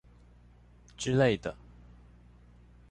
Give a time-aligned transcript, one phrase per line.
[0.97, 1.55] 之類的